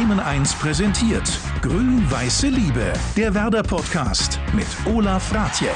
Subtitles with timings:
[0.00, 5.68] Bremen 1 präsentiert Grün-Weiße Liebe, der Werder-Podcast mit Olaf Ratje.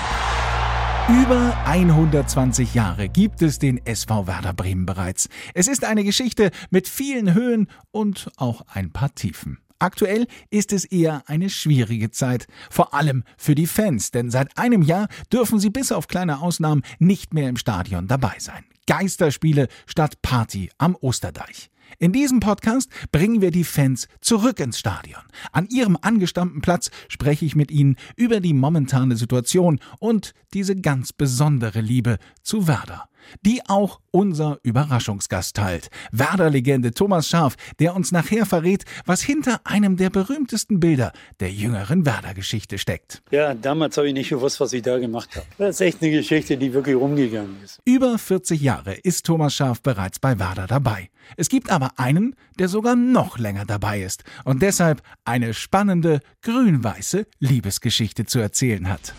[1.23, 5.29] Über 120 Jahre gibt es den SV Werder Bremen bereits.
[5.53, 9.59] Es ist eine Geschichte mit vielen Höhen und auch ein paar Tiefen.
[9.79, 14.81] Aktuell ist es eher eine schwierige Zeit, vor allem für die Fans, denn seit einem
[14.81, 18.65] Jahr dürfen sie bis auf kleine Ausnahmen nicht mehr im Stadion dabei sein.
[18.87, 21.71] Geisterspiele statt Party am Osterdeich.
[21.99, 25.23] In diesem Podcast bringen wir die Fans zurück ins Stadion.
[25.53, 31.13] An ihrem angestammten Platz spreche ich mit ihnen über die momentane Situation und diese ganz
[31.13, 33.09] besondere Liebe zu Werder
[33.45, 35.91] die auch unser Überraschungsgast teilt.
[36.13, 42.07] Werder-Legende Thomas Scharf, der uns nachher verrät, was hinter einem der berühmtesten Bilder der jüngeren
[42.07, 43.23] Werder-Geschichte steckt.
[43.31, 45.47] Ja, damals habe ich nicht gewusst, was ich da gemacht habe.
[45.59, 47.81] Das ist echt eine Geschichte, die wirklich rumgegangen ist.
[47.85, 51.11] Über 40 Jahre ist Thomas Scharf bereits bei Werder dabei.
[51.37, 57.27] Es gibt aber einen, der sogar noch länger dabei ist und deshalb eine spannende grün-weiße
[57.41, 59.13] Liebesgeschichte zu erzählen hat.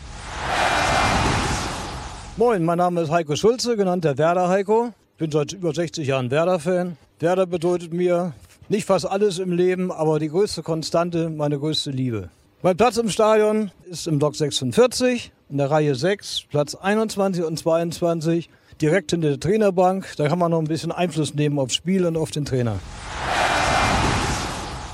[2.37, 4.93] Moin, mein Name ist Heiko Schulze, genannt der Werder Heiko.
[5.17, 6.97] Bin seit über 60 Jahren Werder-Fan.
[7.19, 8.33] Werder bedeutet mir
[8.67, 12.29] nicht fast alles im Leben, aber die größte Konstante, meine größte Liebe.
[12.61, 17.57] Mein Platz im Stadion ist im Block 46, in der Reihe 6, Platz 21 und
[17.57, 18.49] 22,
[18.81, 20.13] direkt hinter der Trainerbank.
[20.17, 22.79] Da kann man noch ein bisschen Einfluss nehmen aufs Spiel und auf den Trainer.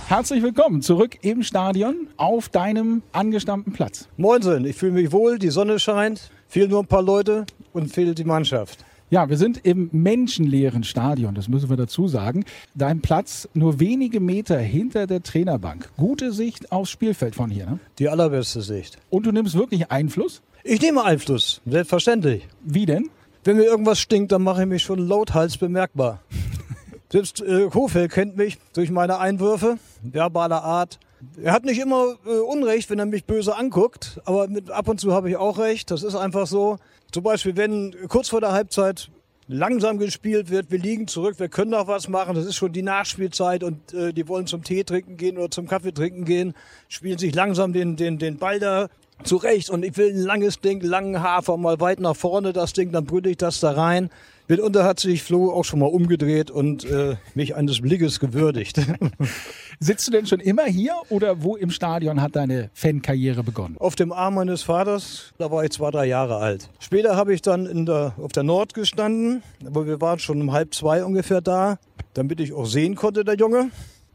[0.07, 4.09] Herzlich willkommen zurück im Stadion auf deinem angestammten Platz.
[4.17, 6.31] Moinsen, ich fühle mich wohl, die Sonne scheint.
[6.47, 8.83] Fehlen nur ein paar Leute und fehlt die Mannschaft.
[9.09, 12.45] Ja, wir sind im menschenleeren Stadion, das müssen wir dazu sagen.
[12.75, 15.89] Dein Platz nur wenige Meter hinter der Trainerbank.
[15.97, 17.79] Gute Sicht aufs Spielfeld von hier, ne?
[17.99, 18.97] Die allerbeste Sicht.
[19.09, 20.41] Und du nimmst wirklich Einfluss?
[20.63, 22.47] Ich nehme Einfluss, selbstverständlich.
[22.63, 23.09] Wie denn?
[23.43, 26.19] Wenn mir irgendwas stinkt, dann mache ich mich schon lauthals bemerkbar.
[27.11, 30.99] Selbst äh, Kofeld kennt mich durch meine Einwürfe, verbaler Art.
[31.41, 34.99] Er hat nicht immer äh, Unrecht, wenn er mich böse anguckt, aber mit, ab und
[34.99, 35.89] zu habe ich auch recht.
[35.89, 36.77] Das ist einfach so.
[37.11, 39.09] Zum Beispiel, wenn kurz vor der Halbzeit
[39.47, 42.83] langsam gespielt wird, wir liegen zurück, wir können noch was machen, das ist schon die
[42.83, 46.53] Nachspielzeit und äh, die wollen zum Tee trinken gehen oder zum Kaffee trinken gehen,
[46.89, 48.87] spielen sich langsam den, den, den Ball da
[49.23, 52.91] zurecht und ich will ein langes Ding, langen Hafer, mal weit nach vorne das Ding,
[52.91, 54.09] dann brülle ich das da rein.
[54.51, 58.81] Mitunter hat sich Flo auch schon mal umgedreht und äh, mich eines Blickes gewürdigt.
[59.79, 63.77] Sitzt du denn schon immer hier oder wo im Stadion hat deine Fankarriere begonnen?
[63.79, 66.69] Auf dem Arm meines Vaters, da war ich zwei, drei Jahre alt.
[66.79, 70.73] Später habe ich dann der, auf der Nord gestanden, aber wir waren schon um halb
[70.73, 71.77] zwei ungefähr da,
[72.13, 73.71] damit ich auch sehen konnte, der Junge.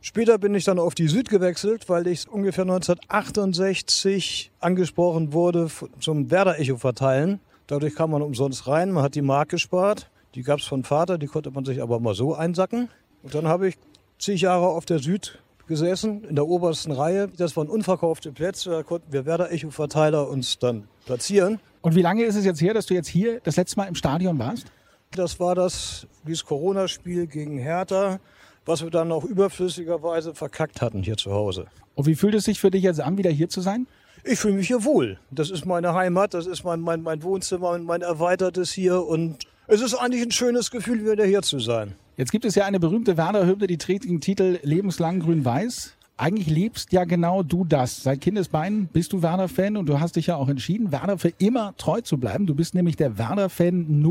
[0.07, 5.69] Später bin ich dann auf die Süd gewechselt, weil ich ungefähr 1968 angesprochen wurde
[5.99, 7.41] zum Werder-Echo verteilen.
[7.67, 10.09] Dadurch kam man umsonst rein, man hat die Mark gespart.
[10.37, 12.89] Die gab es von Vater, die konnte man sich aber mal so einsacken.
[13.25, 13.75] Und dann habe ich
[14.17, 17.27] zig Jahre auf der Süd gesessen, in der obersten Reihe.
[17.37, 21.59] Das waren unverkaufte Plätze, da konnten wir Werder-Echo-Verteiler uns dann platzieren.
[21.81, 23.97] Und wie lange ist es jetzt her, dass du jetzt hier das letzte Mal im
[23.97, 24.67] Stadion warst?
[25.11, 28.21] Das war das, dieses Corona-Spiel gegen Hertha,
[28.67, 31.67] was wir dann auch überflüssigerweise verkackt hatten hier zu Hause.
[31.95, 33.87] Und wie fühlt es sich für dich jetzt an, wieder hier zu sein?
[34.25, 35.19] Ich fühle mich hier wohl.
[35.31, 39.81] Das ist meine Heimat, das ist mein, mein, mein Wohnzimmer, mein erweitertes hier und es
[39.81, 41.95] ist eigentlich ein schönes Gefühl, wieder hier zu sein.
[42.17, 45.96] Jetzt gibt es ja eine berühmte Werder-Hymne, die trägt den Titel Lebenslang Grün-Weiß.
[46.19, 48.03] Eigentlich lebst ja genau du das.
[48.03, 51.75] Seit Kindesbeinen bist du Werder-Fan und du hast dich ja auch entschieden, Werder für immer
[51.77, 52.47] treu zu bleiben.
[52.47, 54.03] Du bist nämlich der Werder-Fan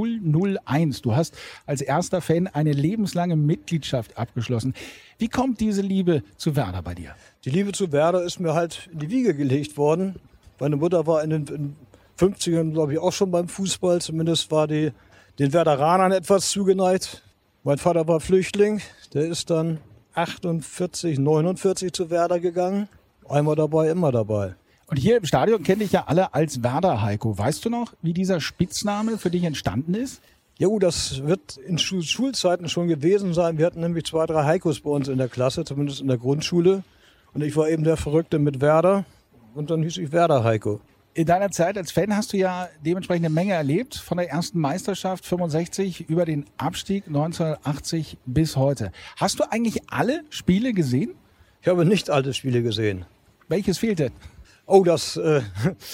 [0.66, 1.02] 001.
[1.02, 1.36] Du hast
[1.66, 4.76] als erster Fan eine lebenslange Mitgliedschaft abgeschlossen.
[5.18, 7.16] Wie kommt diese Liebe zu Werder bei dir?
[7.44, 10.16] Die Liebe zu Werder ist mir halt in die Wiege gelegt worden.
[10.60, 11.76] Meine Mutter war in den
[12.20, 14.00] 50ern, glaube ich, auch schon beim Fußball.
[14.00, 14.92] Zumindest war die
[15.40, 17.24] den Werderanern etwas zugeneigt.
[17.64, 18.82] Mein Vater war Flüchtling,
[19.16, 19.80] der ist dann
[20.16, 22.88] 48, 49 zu Werder gegangen.
[23.28, 24.56] Einmal dabei, immer dabei.
[24.88, 27.38] Und hier im Stadion kenne ich ja alle als Werder Heiko.
[27.38, 30.22] Weißt du noch, wie dieser Spitzname für dich entstanden ist?
[30.58, 33.58] Ja, gut, das wird in Schul Schulzeiten schon gewesen sein.
[33.58, 36.84] Wir hatten nämlich zwei, drei Heikos bei uns in der Klasse, zumindest in der Grundschule.
[37.34, 39.06] Und ich war eben der Verrückte mit Werder.
[39.54, 40.80] Und dann hieß ich Werder Heiko
[41.16, 44.60] in deiner Zeit als Fan hast du ja dementsprechend eine Menge erlebt, von der ersten
[44.60, 48.92] Meisterschaft 65 über den Abstieg 1980 bis heute.
[49.16, 51.16] Hast du eigentlich alle Spiele gesehen?
[51.62, 53.06] Ich habe nicht alle Spiele gesehen.
[53.48, 54.12] Welches fehlt denn?
[54.66, 55.16] Oh, das.
[55.16, 55.42] Äh,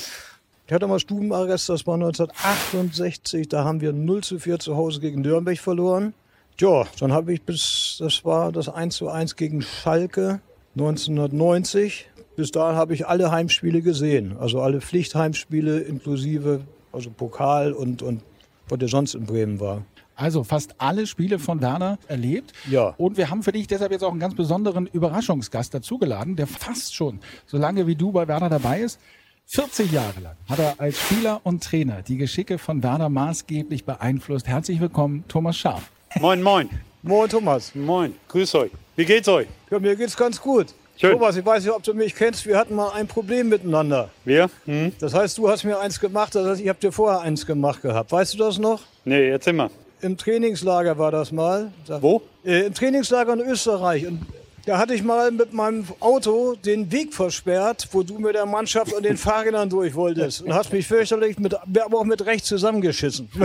[0.67, 3.47] ich hatte mal Stubenarrest, das war 1968.
[3.47, 6.15] Da haben wir 0 zu 4 zu Hause gegen Nürnberg verloren.
[6.59, 10.41] Ja, dann habe ich bis, das war das 1 zu 1 gegen Schalke
[10.75, 12.09] 1990
[12.41, 14.35] bis dahin habe ich alle Heimspiele gesehen.
[14.39, 16.61] Also alle Pflichtheimspiele inklusive
[16.91, 18.23] also Pokal und, und
[18.67, 19.83] was der sonst in Bremen war.
[20.15, 22.51] Also fast alle Spiele von Werder erlebt.
[22.67, 22.95] Ja.
[22.97, 26.95] Und wir haben für dich deshalb jetzt auch einen ganz besonderen Überraschungsgast dazugeladen, der fast
[26.95, 28.99] schon so lange wie du bei Werder dabei ist.
[29.45, 34.47] 40 Jahre lang hat er als Spieler und Trainer die Geschicke von Werder maßgeblich beeinflusst.
[34.47, 35.91] Herzlich willkommen, Thomas Scharf.
[36.19, 36.71] Moin, moin.
[37.03, 37.75] Moin Thomas.
[37.75, 38.15] Moin.
[38.29, 38.71] Grüß euch.
[38.95, 39.47] Wie geht's euch?
[39.69, 40.73] Ja, mir geht's ganz gut.
[41.01, 41.13] Schön.
[41.13, 42.45] Thomas, ich weiß nicht, ob du mich kennst.
[42.45, 44.09] Wir hatten mal ein Problem miteinander.
[44.23, 44.51] Wir?
[44.65, 44.91] Hm?
[44.99, 47.81] Das heißt, du hast mir eins gemacht, das heißt, ich habe dir vorher eins gemacht
[47.81, 48.11] gehabt.
[48.11, 48.81] Weißt du das noch?
[49.03, 49.71] Nee, jetzt immer.
[50.01, 51.71] Im Trainingslager war das mal.
[51.87, 52.21] Da- Wo?
[52.45, 54.05] Äh, Im Trainingslager in Österreich.
[54.05, 54.21] Und
[54.67, 58.93] da hatte ich mal mit meinem Auto den Weg versperrt, wo du mit der Mannschaft
[58.93, 60.43] und den Fahrrädern durch wolltest.
[60.43, 63.27] Und hast mich fürchterlich, mit, aber auch mit Recht zusammengeschissen.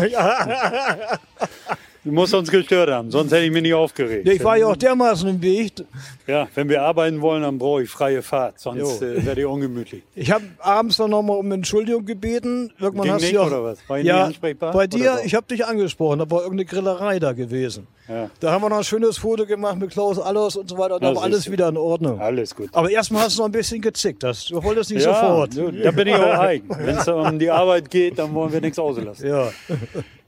[2.06, 4.28] Du musst uns gestört haben, sonst hätte ich mich nicht aufgeregt.
[4.28, 5.72] Ich war ja auch dermaßen im Weg.
[6.28, 10.04] Ja, wenn wir arbeiten wollen, dann brauche ich freie Fahrt, sonst äh, werde ich ungemütlich.
[10.14, 12.72] Ich habe abends dann nochmal um Entschuldigung gebeten.
[12.78, 13.78] Irgendwann Ging hast nicht, du auch, oder was?
[13.88, 14.72] War ich ja, nicht ansprechbar?
[14.72, 17.88] Bei dir, ich habe dich angesprochen, da war irgendeine Grillerei da gewesen.
[18.08, 18.30] Ja.
[18.40, 21.00] Da haben wir noch ein schönes Foto gemacht mit Klaus Allers und so weiter.
[21.00, 22.20] Da war alles wieder in Ordnung.
[22.20, 22.68] Alles gut.
[22.72, 24.22] Aber erstmal hast du noch ein bisschen gezickt.
[24.22, 25.56] Das, du wolltest nicht ja, sofort.
[25.56, 26.68] da bin ich auch eigen.
[26.68, 29.28] Wenn es um die Arbeit geht, dann wollen wir nichts auslassen.
[29.28, 29.50] Ja.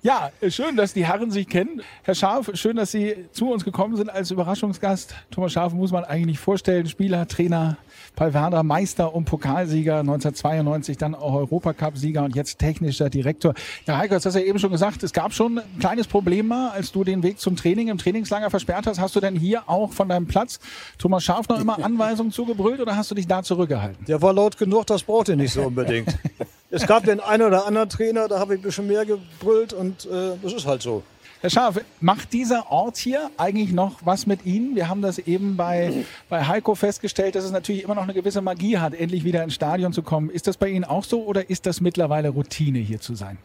[0.01, 1.83] Ja, schön, dass die Herren sich kennen.
[2.05, 5.13] Herr Scharf, schön, dass Sie zu uns gekommen sind als Überraschungsgast.
[5.31, 6.87] Thomas Scharf muss man eigentlich vorstellen.
[6.87, 7.77] Spieler, Trainer
[8.19, 13.55] Werder, Meister und Pokalsieger, 1992 dann auch Europacup-Sieger und jetzt technischer Direktor.
[13.87, 16.71] Ja, Heiko, du hast ja eben schon gesagt, es gab schon ein kleines Problem mal,
[16.71, 18.99] als du den Weg zum Training im Trainingslager versperrt hast.
[19.01, 20.59] Hast du denn hier auch von deinem Platz
[20.99, 24.05] Thomas Scharf noch immer Anweisungen zugebrüllt oder hast du dich da zurückgehalten?
[24.07, 26.19] Der war laut genug, das braucht ihr nicht so unbedingt.
[26.71, 30.07] es gab den einen oder anderen Trainer, da habe ich ein bisschen mehr gebrüllt und
[30.07, 31.03] äh, das ist halt so.
[31.41, 34.75] Herr Scharf, macht dieser Ort hier eigentlich noch was mit Ihnen?
[34.75, 38.41] Wir haben das eben bei, bei Heiko festgestellt, dass es natürlich immer noch eine gewisse
[38.41, 40.31] Magie hat, endlich wieder ins Stadion zu kommen.
[40.31, 43.39] Ist das bei Ihnen auch so oder ist das mittlerweile Routine, hier zu sein?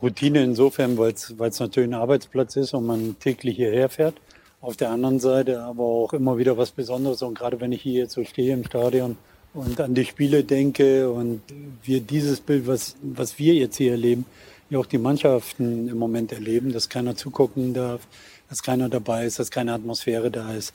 [0.00, 4.14] Routine insofern, weil es natürlich ein Arbeitsplatz ist und man täglich hierher fährt.
[4.60, 7.20] Auf der anderen Seite aber auch immer wieder was Besonderes.
[7.22, 9.16] Und gerade wenn ich hier jetzt so stehe im Stadion
[9.54, 11.40] und an die Spiele denke und
[11.82, 14.24] wir dieses Bild, was, was wir jetzt hier erleben,
[14.70, 18.06] ja auch die Mannschaften im Moment erleben, dass keiner zugucken darf,
[18.48, 20.74] dass keiner dabei ist, dass keine Atmosphäre da ist,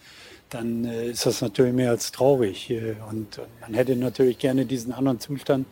[0.50, 2.70] dann äh, ist das natürlich mehr als traurig.
[2.70, 5.66] Äh, Und äh, man hätte natürlich gerne diesen anderen Zustand,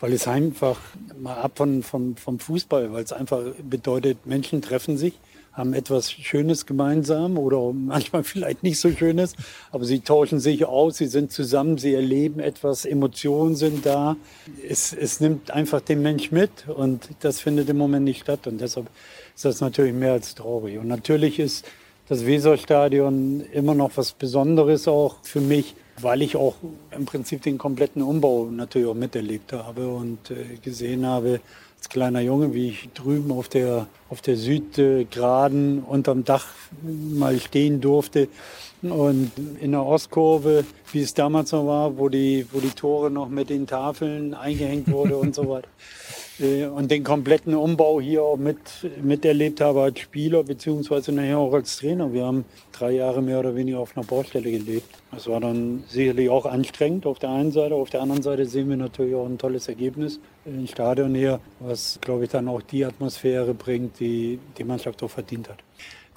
[0.00, 0.78] weil es einfach
[1.20, 5.14] mal ab von, vom, vom Fußball, weil es einfach bedeutet, Menschen treffen sich,
[5.58, 9.34] haben etwas Schönes gemeinsam oder manchmal vielleicht nicht so Schönes,
[9.72, 14.16] aber sie tauschen sich aus, sie sind zusammen, sie erleben etwas, Emotionen sind da.
[14.66, 18.60] Es, es nimmt einfach den Mensch mit und das findet im Moment nicht statt und
[18.60, 18.86] deshalb
[19.34, 20.78] ist das natürlich mehr als traurig.
[20.78, 21.66] Und natürlich ist
[22.08, 26.54] das Weserstadion immer noch was Besonderes auch für mich, weil ich auch
[26.90, 31.40] im Prinzip den kompletten Umbau natürlich auch miterlebt habe und äh, gesehen habe,
[31.78, 36.46] als kleiner Junge, wie ich drüben auf der, auf der Südgraden unterm Dach
[36.82, 38.28] mal stehen durfte
[38.82, 39.30] und
[39.60, 43.48] in der Ostkurve, wie es damals noch war, wo die, wo die Tore noch mit
[43.48, 45.68] den Tafeln eingehängt wurde und so weiter.
[46.40, 48.58] Äh, Und den kompletten Umbau hier auch mit,
[49.02, 52.12] miterlebt habe als Spieler, beziehungsweise nachher auch als Trainer.
[52.12, 54.88] Wir haben drei Jahre mehr oder weniger auf einer Baustelle gelebt.
[55.10, 57.74] Das war dann sicherlich auch anstrengend auf der einen Seite.
[57.74, 61.98] Auf der anderen Seite sehen wir natürlich auch ein tolles Ergebnis im Stadion hier, was,
[62.00, 65.58] glaube ich, dann auch die Atmosphäre bringt, die die Mannschaft auch verdient hat.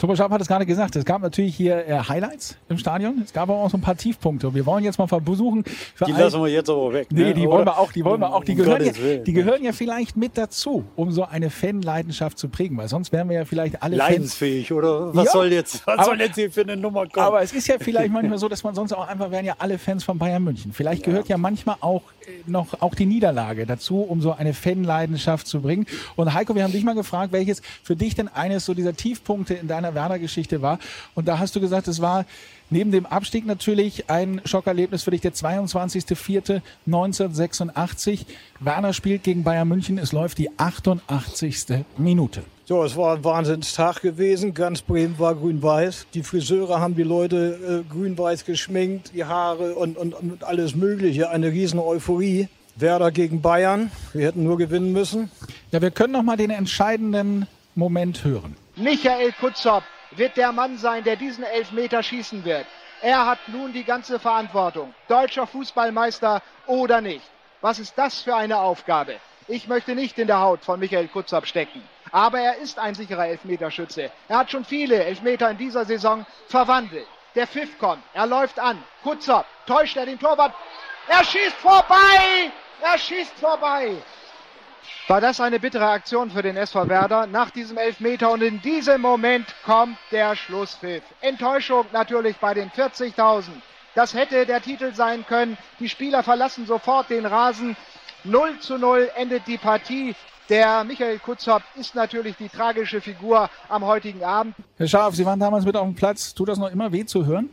[0.02, 3.32] Thomas Schaaf hat es gerade gesagt, es gab natürlich hier äh, Highlights im Stadion, es
[3.32, 4.48] gab aber auch so ein paar Tiefpunkte.
[4.48, 5.64] Und wir wollen jetzt mal versuchen,
[6.08, 7.08] Die lassen wir jetzt aber weg.
[7.12, 7.34] Nee, ne?
[7.36, 7.58] die Oder?
[7.58, 8.44] wollen wir auch, die wollen wir auch.
[8.44, 9.24] Die Um gehören, ja, Willen.
[9.26, 13.30] die gehören ja vielleicht mit dazu, um so eine Fanleidenschaft zu prägen, weil sonst wären
[13.30, 14.10] wir ja vielleicht alle Fans.
[14.10, 15.14] Leidensfähig, oder?
[15.16, 17.24] Was Ja, soll jetzt, was aber- soll jetzt hier für eine Nummer kommen?
[17.24, 19.78] Aber es ist ja vielleicht manchmal so, dass man sonst auch einfach wären ja alle
[19.78, 20.74] Fans von Bayern München.
[20.74, 25.46] Vielleicht gehört ja manchmal auch äh, noch auch die Niederlage dazu, um so eine Fanleidenschaft
[25.46, 25.86] zu bringen.
[26.16, 29.54] Und Heiko, wir haben dich mal gefragt, welches für dich denn eines so dieser Tiefpunkte
[29.54, 30.80] in deiner Werder-Geschichte war.
[31.16, 32.26] Und da hast du gesagt, es war
[32.70, 38.26] neben dem Abstieg natürlich ein Schockerlebnis für dich, der 22.04.1986.
[38.60, 39.98] Werner spielt gegen Bayern München.
[39.98, 41.84] Es läuft die 88.
[41.98, 42.44] Minute.
[42.66, 44.54] So, es war ein Wahnsinnstag gewesen.
[44.54, 46.08] Ganz Bremen war grün-weiß.
[46.14, 51.30] Die Friseure haben die Leute äh, grün-weiß geschminkt, die Haare und, und, und alles Mögliche.
[51.30, 52.48] Eine riesen Euphorie.
[52.78, 53.92] Werder gegen Bayern.
[54.14, 55.30] Wir hätten nur gewinnen müssen.
[55.72, 58.56] Ja, wir können noch mal den entscheidenden Moment hören.
[58.82, 62.66] Michael Kutzop wird der Mann sein, der diesen Elfmeter schießen wird.
[63.04, 64.96] Er hat nun die ganze Verantwortung.
[65.08, 67.30] Deutscher Fußballmeister oder nicht.
[67.62, 69.20] Was ist das für eine Aufgabe?
[69.48, 71.84] Ich möchte nicht in der Haut von Michael Kutzop stecken.
[72.12, 74.10] Aber er ist ein sicherer Elfmeterschütze.
[74.28, 77.08] Er hat schon viele Elfmeter in dieser Saison verwandelt.
[77.36, 78.04] Der Pfiff kommt.
[78.16, 78.84] Er läuft an.
[79.04, 79.46] Kutzop.
[79.68, 80.56] Täuscht er den Torwart?
[81.08, 82.52] Er schießt vorbei!
[82.82, 83.96] Er schießt vorbei!
[85.08, 89.02] War das eine bittere Aktion für den SV Werder nach diesem Elfmeter und in diesem
[89.02, 91.04] Moment kommt der Schlusspfiff.
[91.22, 93.50] Enttäuschung natürlich bei den 40.000.
[93.96, 95.58] Das hätte der Titel sein können.
[95.80, 97.76] Die Spieler verlassen sofort den Rasen.
[98.24, 100.16] 0 zu 0 endet die Partie.
[100.50, 104.56] Der Michael Kutzop ist natürlich die tragische Figur am heutigen Abend.
[104.78, 106.34] Herr Scharf, Sie waren damals mit auf dem Platz.
[106.34, 107.50] Tut das noch immer weh zu hören?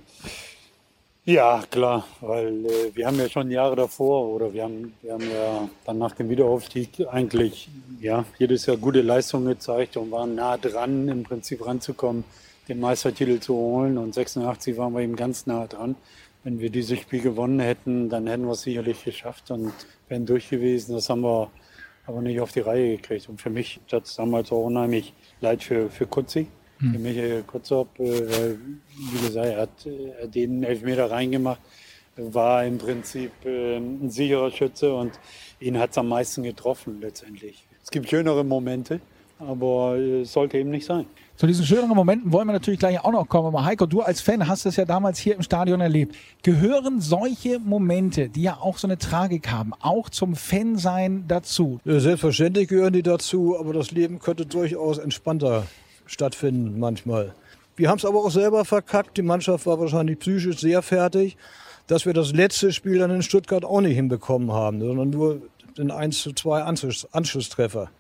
[1.28, 5.30] Ja, klar, weil äh, wir haben ja schon Jahre davor oder wir haben, wir haben
[5.30, 7.68] ja dann nach dem Wiederaufstieg eigentlich
[8.00, 12.25] ja, jedes Jahr gute Leistungen gezeigt und waren nah dran, im Prinzip ranzukommen,
[12.66, 13.99] den Meistertitel zu holen.
[13.99, 15.97] Und 86 waren wir eben ganz nah dran.
[16.44, 19.75] Wenn wir dieses Spiel gewonnen hätten, dann hätten wir es sicherlich geschafft und
[20.08, 20.94] wären durch gewesen.
[20.94, 21.50] Das haben wir
[22.06, 23.28] aber nicht auf die Reihe gekriegt.
[23.28, 26.47] Und für mich tat es damals auch unheimlich leid für, für Kutzi
[26.78, 26.92] hm.
[26.92, 28.54] Für Michael Kutzop, äh,
[28.97, 29.70] wie gesagt, er hat,
[30.23, 31.61] hat den Elfmeter reingemacht,
[32.16, 35.12] war im Prinzip äh, ein sicherer Schütze und
[35.61, 37.64] ihn hat es am meisten getroffen letztendlich.
[37.82, 39.00] Es gibt schönere Momente,
[39.38, 41.06] aber es sollte eben nicht sein.
[41.37, 43.47] Zu diesen schöneren Momenten wollen wir natürlich gleich auch noch kommen.
[43.47, 46.16] Aber Heiko, du als Fan hast das ja damals hier im Stadion erlebt.
[46.42, 51.78] Gehören solche Momente, die ja auch so eine Tragik haben, auch zum Fansein dazu?
[51.85, 55.64] Ja, selbstverständlich gehören die dazu, aber das Leben könnte durchaus entspannter
[56.09, 57.35] stattfinden manchmal.
[57.77, 59.17] Wir haben es aber auch selber verkackt.
[59.17, 61.37] Die Mannschaft war wahrscheinlich psychisch sehr fertig,
[61.87, 65.43] dass wir das letzte Spiel dann in Stuttgart auch nicht hinbekommen haben, sondern nur
[65.77, 66.62] den 1 zu 2
[67.12, 67.91] Anschlusstreffer.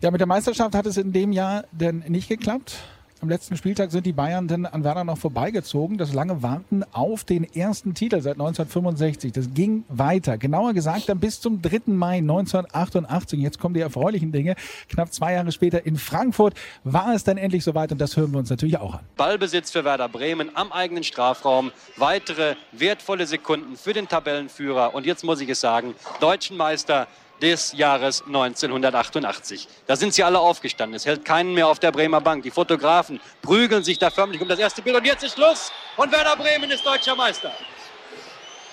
[0.00, 2.76] Ja, mit der Meisterschaft hat es in dem Jahr denn nicht geklappt.
[3.22, 5.96] Am letzten Spieltag sind die Bayern dann an Werder noch vorbeigezogen.
[5.96, 10.36] Das lange Warten auf den ersten Titel seit 1965, das ging weiter.
[10.36, 11.80] Genauer gesagt dann bis zum 3.
[11.86, 13.40] Mai 1988.
[13.40, 14.54] Jetzt kommen die erfreulichen Dinge.
[14.90, 16.52] Knapp zwei Jahre später in Frankfurt
[16.84, 19.00] war es dann endlich soweit und das hören wir uns natürlich auch an.
[19.16, 21.72] Ballbesitz für Werder Bremen am eigenen Strafraum.
[21.96, 24.94] Weitere wertvolle Sekunden für den Tabellenführer.
[24.94, 27.08] Und jetzt muss ich es sagen, deutschen Meister
[27.40, 29.68] des Jahres 1988.
[29.86, 30.96] Da sind sie alle aufgestanden.
[30.96, 32.42] Es hält keinen mehr auf der Bremer Bank.
[32.42, 34.96] Die Fotografen prügeln sich da förmlich um das erste Bild.
[34.96, 35.70] Und jetzt ist Schluss.
[35.96, 37.52] Und Werder Bremen ist deutscher Meister.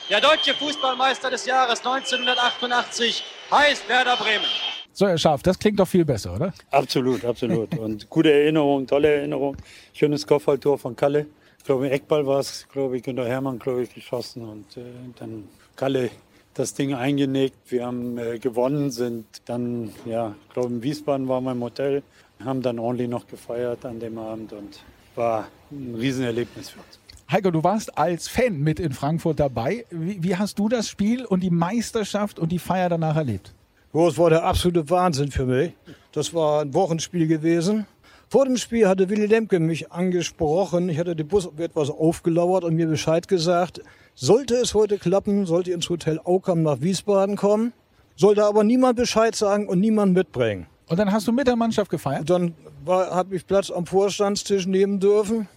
[0.10, 4.46] Der deutsche Fußballmeister des Jahres 1988 heißt Werder Bremen.
[4.92, 6.54] So, Herr Scharf, das klingt doch viel besser, oder?
[6.70, 7.76] Absolut, absolut.
[7.80, 9.58] Und gute Erinnerung, tolle Erinnerung.
[9.94, 11.26] Schönes Kopfballtor von Kalle.
[11.58, 14.44] Ich glaube, Eckball war es, glaube ich, Günter Hermann, glaube ich, geschossen.
[14.48, 14.82] Und äh,
[15.18, 16.12] dann Kalle
[16.54, 17.72] das Ding eingenickt.
[17.72, 22.04] Wir haben äh, gewonnen, sind dann, ja, ich glaube, in Wiesbaden wir im Hotel,
[22.44, 24.80] haben dann ordentlich noch gefeiert an dem Abend und
[25.16, 27.00] war ein Riesenerlebnis für uns.
[27.32, 29.86] Heiko, du warst als Fan mit in Frankfurt dabei.
[29.90, 33.54] Wie, wie hast du das Spiel und die Meisterschaft und die Feier danach erlebt?
[33.92, 35.74] Oh, es war der absolute Wahnsinn für mich.
[36.12, 37.86] Das war ein Wochenspiel gewesen.
[38.30, 40.90] Vor dem Spiel hatte Willy Lemke mich angesprochen.
[40.90, 43.82] Ich hatte den Bus etwas aufgelauert und mir Bescheid gesagt.
[44.16, 47.74] Sollte es heute klappen, sollte ihr ins Hotel Aukam nach Wiesbaden kommen,
[48.16, 50.68] sollte aber niemand Bescheid sagen und niemand mitbringen.
[50.88, 52.30] Und dann hast du mit der Mannschaft gefeiert?
[52.30, 52.54] Dann
[52.86, 55.48] habe ich Platz am Vorstandstisch nehmen dürfen.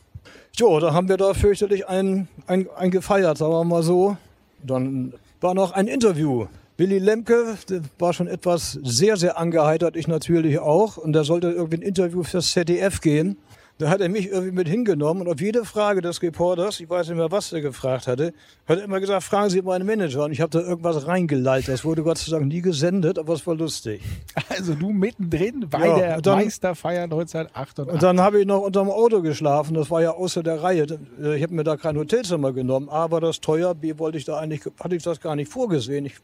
[0.56, 4.16] Jo, da haben wir da fürchterlich ein, ein, ein gefeiert, sagen wir mal so.
[4.62, 6.46] Dann war noch ein Interview.
[6.78, 7.56] Willy Lemke
[7.98, 10.96] war schon etwas sehr, sehr angeheitert, ich natürlich auch.
[10.96, 13.36] Und da sollte irgendwie ein Interview fürs ZDF gehen.
[13.78, 17.08] Da hat er mich irgendwie mit hingenommen und auf jede Frage des Reporters, ich weiß
[17.08, 18.32] nicht mehr, was er gefragt hatte,
[18.66, 20.24] hat er immer gesagt, fragen Sie meinen Manager.
[20.24, 21.68] Und ich habe da irgendwas reingeleitet.
[21.68, 24.00] Das wurde Gott sei Dank nie gesendet, aber es war lustig.
[24.48, 27.92] Also du mittendrin bei ja, der dann, Meisterfeier 1988.
[27.92, 29.74] Und dann habe ich noch unterm Auto geschlafen.
[29.74, 30.86] Das war ja außer der Reihe.
[31.34, 32.88] Ich habe mir da kein Hotelzimmer genommen.
[32.88, 36.06] A war das teuer, B wollte ich da eigentlich, hatte ich das gar nicht vorgesehen.
[36.06, 36.14] Ich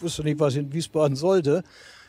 [0.00, 1.62] wusste nicht, was ich in Wiesbaden sollte.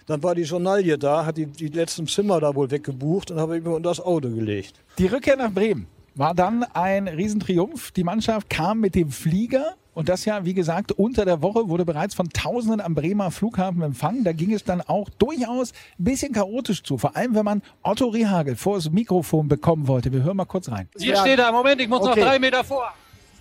[0.05, 3.57] Dann war die Journalie da, hat die, die letzten Zimmer da wohl weggebucht und habe
[3.57, 4.73] ich mir unter das Auto gelegt.
[4.97, 7.91] Die Rückkehr nach Bremen war dann ein Riesentriumph.
[7.91, 11.85] Die Mannschaft kam mit dem Flieger und das ja, wie gesagt, unter der Woche wurde
[11.85, 14.23] bereits von Tausenden am Bremer Flughafen empfangen.
[14.23, 16.97] Da ging es dann auch durchaus ein bisschen chaotisch zu.
[16.97, 20.11] Vor allem, wenn man Otto Rehagel vor das Mikrofon bekommen wollte.
[20.11, 20.89] Wir hören mal kurz rein.
[20.97, 21.51] Hier steht er.
[21.51, 22.19] Moment, ich muss okay.
[22.19, 22.91] noch drei Meter vor.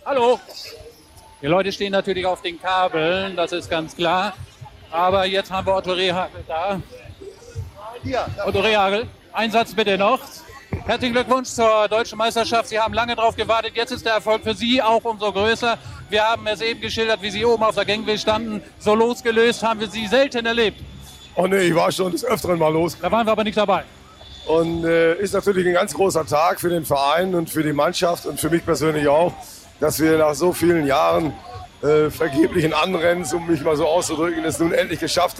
[0.04, 0.38] Hallo.
[1.40, 4.34] Die Leute stehen natürlich auf den Kabeln, das ist ganz klar.
[4.92, 6.80] Aber jetzt haben wir Otto Rehagel da.
[8.44, 10.20] Otto Rehagel, Einsatz bitte noch.
[10.84, 12.68] Herzlichen Glückwunsch zur deutschen Meisterschaft.
[12.68, 13.72] Sie haben lange darauf gewartet.
[13.74, 15.78] Jetzt ist der Erfolg für Sie auch umso größer.
[16.10, 18.62] Wir haben es eben geschildert, wie Sie oben auf der Gangway standen.
[18.78, 20.80] So losgelöst haben wir Sie selten erlebt.
[21.36, 22.96] Oh nee, ich war schon des Öfteren mal los.
[23.00, 23.84] Da waren wir aber nicht dabei.
[24.46, 28.26] Und äh, ist natürlich ein ganz großer Tag für den Verein und für die Mannschaft
[28.26, 29.32] und für mich persönlich auch,
[29.78, 31.32] dass wir nach so vielen Jahren
[31.82, 35.38] äh, vergeblichen Anrennens, um mich mal so auszudrücken, es nun endlich geschafft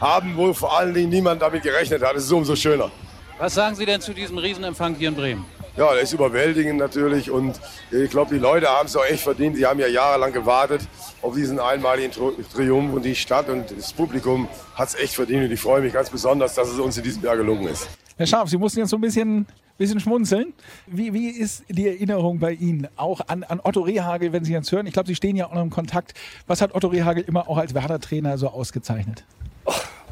[0.00, 2.16] haben, wo vor allen Dingen niemand damit gerechnet hat.
[2.16, 2.90] Es ist umso schöner.
[3.38, 5.44] Was sagen Sie denn zu diesem Riesenempfang hier in Bremen?
[5.76, 7.60] ja, das ist überwältigend natürlich und
[7.90, 9.56] ich glaube, die Leute haben es auch echt verdient.
[9.56, 10.82] Sie haben ja jahrelang gewartet
[11.20, 15.50] auf diesen einmaligen Triumph und die Stadt und das Publikum hat es echt verdient und
[15.52, 17.88] ich freue mich ganz besonders, dass es uns in diesem Jahr gelungen ist.
[18.16, 19.46] Herr Scharf, Sie mussten jetzt so ein bisschen,
[19.78, 20.52] bisschen schmunzeln.
[20.86, 24.70] Wie, wie ist die Erinnerung bei Ihnen auch an, an Otto Rehagel, wenn Sie jetzt
[24.72, 24.86] hören?
[24.86, 26.14] Ich glaube, Sie stehen ja auch noch im Kontakt.
[26.46, 29.24] Was hat Otto Rehagel immer auch als Werder-Trainer so ausgezeichnet?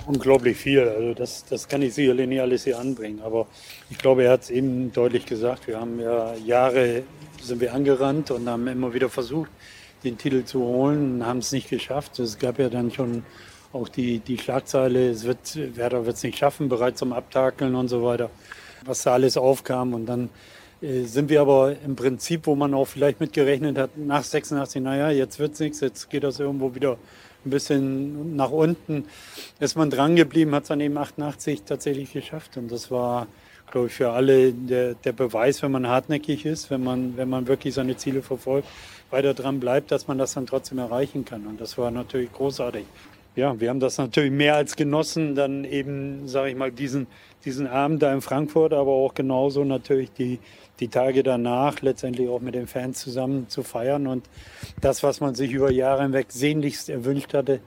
[0.07, 0.81] Unglaublich viel.
[0.81, 3.21] Also das, das kann ich sicherlich nicht alles hier anbringen.
[3.23, 3.47] Aber
[3.91, 5.69] ich glaube, er hat es eben deutlich gesagt.
[5.69, 7.05] Wir haben ja Jahre
[7.43, 9.51] sind wir angerannt und haben immer wieder versucht,
[10.05, 12.19] den Titel zu holen und haben es nicht geschafft.
[12.19, 13.25] Es gab ja dann schon
[13.73, 17.89] auch die, die Schlagzeile, es wird, Werder wird es nicht schaffen, bereits zum Abtakeln und
[17.89, 18.31] so weiter,
[18.85, 19.95] was da alles aufkam.
[19.95, 20.29] Und dann
[20.81, 25.11] äh, sind wir aber im Prinzip, wo man auch vielleicht mitgerechnet hat, nach 86, naja,
[25.11, 26.99] jetzt wird es nichts, jetzt geht das irgendwo wieder
[27.45, 29.05] ein bisschen nach unten.
[29.61, 32.57] Ist man dran geblieben, hat es dann eben 88 tatsächlich geschafft.
[32.57, 33.27] Und das war,
[33.71, 37.47] glaube ich, für alle der, der Beweis, wenn man hartnäckig ist, wenn man, wenn man
[37.47, 38.69] wirklich seine Ziele verfolgt,
[39.11, 41.47] weiter dran bleibt, dass man das dann trotzdem erreichen kann.
[41.47, 42.85] Und das war natürlich großartig.
[43.35, 47.07] Ja, wir haben das natürlich mehr als genossen, dann eben, sage ich mal, diesen,
[47.45, 50.39] diesen Abend da in Frankfurt, aber auch genauso natürlich die,
[50.81, 54.07] die Tage danach letztendlich auch mit den Fans zusammen zu feiern.
[54.07, 54.29] Und
[54.81, 57.61] das, was man sich über Jahre hinweg sehnlichst erwünscht hatte,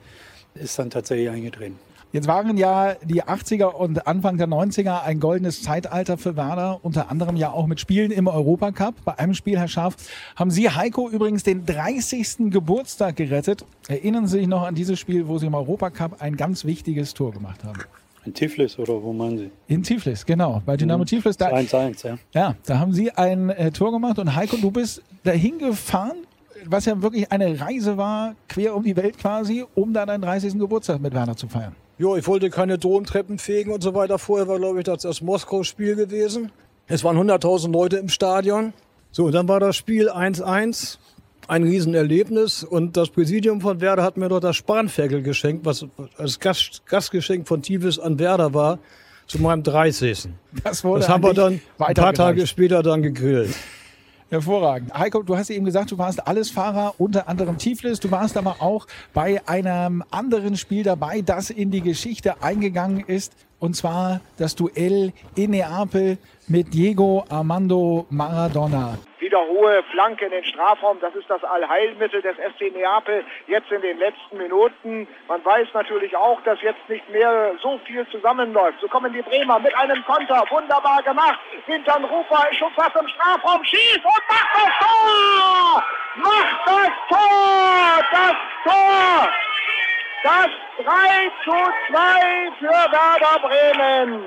[0.54, 1.78] ist dann tatsächlich eingetreten.
[2.12, 7.10] Jetzt waren ja die 80er und Anfang der 90er ein goldenes Zeitalter für Werder, unter
[7.10, 8.94] anderem ja auch mit Spielen im Europacup.
[9.04, 9.96] Bei einem Spiel, Herr Scharf,
[10.34, 12.50] haben Sie Heiko übrigens den 30.
[12.50, 13.66] Geburtstag gerettet.
[13.88, 17.32] Erinnern Sie sich noch an dieses Spiel, wo Sie im Europacup ein ganz wichtiges Tor
[17.32, 17.80] gemacht haben?
[18.26, 19.50] In Tiflis oder wo meinen Sie?
[19.68, 20.60] In Tiflis, genau.
[20.66, 21.06] Bei Dynamo mhm.
[21.06, 21.36] Tiflis.
[21.36, 22.18] Da, 1-1, ja.
[22.34, 26.16] Ja, da haben Sie ein äh, Tor gemacht und Heiko, du bist dahin gefahren,
[26.64, 30.58] was ja wirklich eine Reise war, quer um die Welt quasi, um dann deinen 30.
[30.58, 31.76] Geburtstag mit Werner zu feiern.
[31.98, 34.18] Jo, ich wollte keine Domtreppen fegen und so weiter.
[34.18, 36.50] Vorher war, glaube ich, das, das Moskau-Spiel gewesen.
[36.88, 38.72] Es waren 100.000 Leute im Stadion.
[39.12, 40.98] So, dann war das Spiel 1-1.
[41.48, 42.64] Ein Riesenerlebnis.
[42.64, 45.86] Und das Präsidium von Werder hat mir dort das Spanferkel geschenkt, was
[46.16, 48.78] als Gast, Gastgeschenk von Tivis an Werder war,
[49.26, 50.28] zu meinem 30.
[50.62, 53.54] Das, wurde das haben wir dann ein paar Tage später dann gegrillt.
[54.28, 54.92] Hervorragend.
[54.92, 58.00] Heiko, du hast eben gesagt, du warst alles Fahrer, unter anderem Tiflis.
[58.00, 63.34] Du warst aber auch bei einem anderen Spiel dabei, das in die Geschichte eingegangen ist.
[63.60, 66.18] Und zwar das Duell in Neapel
[66.48, 70.98] mit Diego Armando Maradona wieder hohe Flanke in den Strafraum.
[71.00, 75.08] Das ist das Allheilmittel des FC Neapel jetzt in den letzten Minuten.
[75.26, 78.80] Man weiß natürlich auch, dass jetzt nicht mehr so viel zusammenläuft.
[78.80, 80.44] So kommen die Bremer mit einem Konter.
[80.48, 81.40] Wunderbar gemacht.
[81.66, 83.64] Hinterm Rufer ist schon fast im Strafraum.
[83.64, 85.84] Schießt und macht das Tor!
[86.22, 88.04] Macht das Tor!
[88.12, 89.28] Das Tor!
[90.22, 90.48] Das
[90.84, 94.24] 3 zu 2 für Werder Bremen.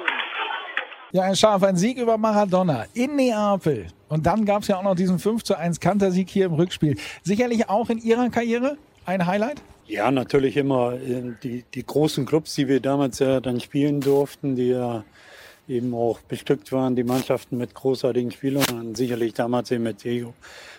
[1.12, 3.88] Ja, ein Scharf, ein Sieg über Maradona in Neapel.
[4.10, 6.98] Und dann gab es ja auch noch diesen 5 zu 1 Kantersieg hier im Rückspiel.
[7.24, 9.62] Sicherlich auch in Ihrer Karriere ein Highlight?
[9.88, 14.56] Ja, natürlich immer äh, die, die großen Clubs, die wir damals ja dann spielen durften,
[14.56, 15.04] die ja
[15.69, 18.95] eben auch bestückt waren, die Mannschaften mit großartigen Spielern.
[18.95, 20.34] Sicherlich damals eben mit Diego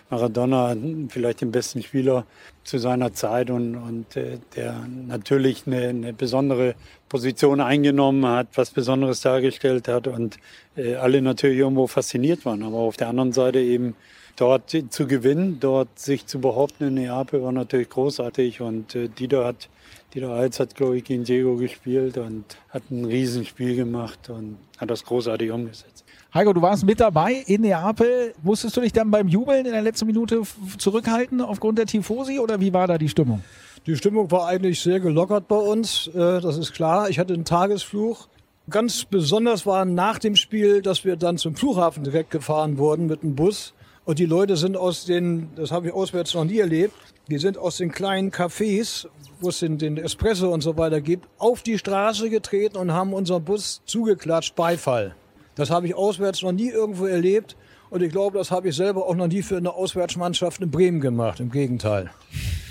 [0.09, 0.75] Maradona,
[1.07, 2.25] vielleicht den besten Spieler
[2.65, 6.75] zu seiner Zeit und, und äh, der natürlich eine, eine besondere
[7.07, 10.37] Position eingenommen hat, was Besonderes dargestellt hat und
[10.75, 12.61] äh, alle natürlich irgendwo fasziniert waren.
[12.63, 13.95] Aber auf der anderen Seite eben
[14.35, 19.45] dort zu gewinnen, dort sich zu behaupten in Neapel war natürlich großartig und äh, Dieter
[19.45, 19.69] hat
[20.13, 24.89] Dieter Alz hat, glaube ich, gegen Diego gespielt und hat ein Riesenspiel gemacht und hat
[24.89, 26.03] das großartig umgesetzt.
[26.33, 28.33] Heiko, du warst mit dabei in Neapel.
[28.43, 30.41] Musstest du dich dann beim Jubeln in der letzten Minute
[30.77, 33.41] zurückhalten aufgrund der Tifosi oder wie war da die Stimmung?
[33.85, 37.09] Die Stimmung war eigentlich sehr gelockert bei uns, äh, das ist klar.
[37.09, 38.27] Ich hatte einen Tagesfluch.
[38.69, 43.23] Ganz besonders war nach dem Spiel, dass wir dann zum Flughafen direkt gefahren wurden mit
[43.23, 43.73] dem Bus.
[44.03, 46.93] Und die Leute sind aus den, das habe ich auswärts noch nie erlebt,
[47.29, 49.07] die sind aus den kleinen Cafés,
[49.39, 53.13] wo es den, den Espresso und so weiter gibt, auf die Straße getreten und haben
[53.13, 55.15] unseren Bus zugeklatscht, Beifall.
[55.55, 57.55] Das habe ich auswärts noch nie irgendwo erlebt.
[57.89, 61.01] Und ich glaube, das habe ich selber auch noch nie für eine Auswärtsmannschaft in Bremen
[61.01, 61.39] gemacht.
[61.39, 62.09] Im Gegenteil.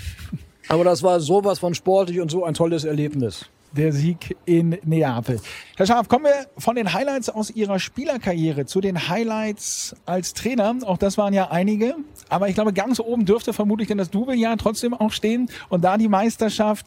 [0.67, 5.39] Aber das war sowas von sportlich und so ein tolles Erlebnis der Sieg in Neapel.
[5.77, 10.75] Herr Scharf, kommen wir von den Highlights aus Ihrer Spielerkarriere zu den Highlights als Trainer.
[10.85, 11.95] Auch das waren ja einige.
[12.29, 15.49] Aber ich glaube, ganz oben dürfte vermutlich denn das Double-Jahr trotzdem auch stehen.
[15.69, 16.85] Und da die Meisterschaft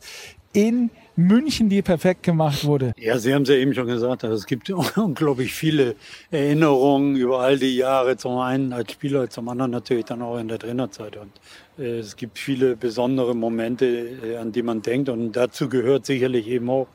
[0.52, 2.92] in München, die perfekt gemacht wurde.
[2.98, 5.94] Ja, Sie haben es ja eben schon gesagt, also es gibt unglaublich viele
[6.30, 10.48] Erinnerungen über all die Jahre, zum einen als Spieler, zum anderen natürlich dann auch in
[10.48, 11.16] der Trainerzeit.
[11.16, 11.30] Und
[11.78, 16.48] äh, es gibt viele besondere Momente, äh, an die man denkt und dazu gehört sicherlich
[16.48, 16.88] eben auch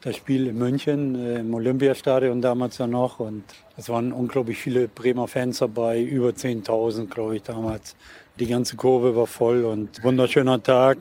[0.00, 3.20] das Spiel in München, äh, im Olympiastadion damals ja noch.
[3.20, 3.44] Und
[3.76, 7.94] es waren unglaublich viele Bremer Fans dabei, über 10.000, glaube ich, damals.
[8.38, 10.98] Die ganze Kurve war voll und wunderschöner Tag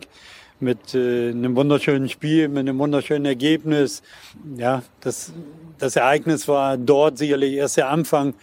[0.60, 4.02] mit äh, einem wunderschönen Spiel, mit einem wunderschönen Ergebnis.
[4.58, 5.34] Ja, das,
[5.78, 8.34] das Ereignis war dort sicherlich erst der Anfang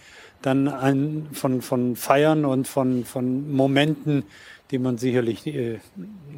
[0.41, 4.23] dann ein, von, von Feiern und von, von Momenten,
[4.71, 5.79] die man sicherlich äh,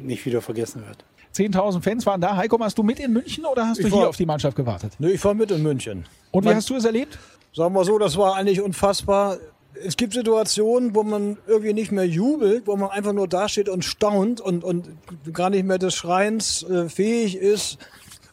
[0.02, 1.04] nicht wieder vergessen wird.
[1.34, 2.36] 10.000 Fans waren da.
[2.36, 4.56] Heiko, warst du mit in München oder hast ich du war, hier auf die Mannschaft
[4.56, 4.94] gewartet?
[4.98, 6.06] Nee, ich war mit in München.
[6.30, 7.18] Und wie Man, hast du es erlebt?
[7.52, 9.38] Sagen wir so, das war eigentlich unfassbar.
[9.84, 13.84] Es gibt Situationen, wo man irgendwie nicht mehr jubelt, wo man einfach nur dasteht und
[13.84, 14.88] staunt und, und
[15.32, 17.78] gar nicht mehr des Schreins äh, fähig ist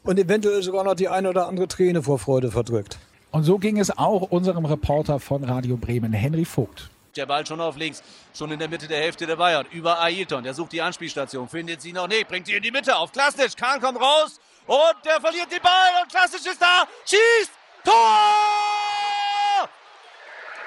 [0.03, 2.97] und eventuell sogar noch die eine oder andere Träne vor Freude verdrückt.
[3.31, 6.89] Und so ging es auch unserem Reporter von Radio Bremen, Henry Vogt.
[7.15, 8.01] Der Ball schon auf links,
[8.33, 9.65] schon in der Mitte der Hälfte der Bayern.
[9.71, 12.95] Über Ailton, der sucht die Anspielstation, findet sie noch nicht, bringt sie in die Mitte
[12.95, 13.55] auf Klasnic.
[13.55, 17.51] Kahn kommt raus und der verliert den Ball und Klasnic ist da, schießt,
[17.83, 18.82] Tor!